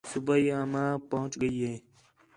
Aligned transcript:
صُبیح 0.09 0.47
آ 0.57 0.59
ماں 0.71 0.91
پُہچ 1.09 1.31
ڳئی 1.41 1.57
ہِے 1.65 1.73